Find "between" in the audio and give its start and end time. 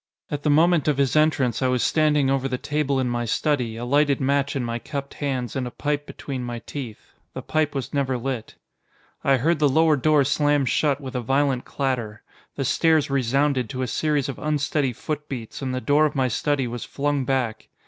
6.07-6.43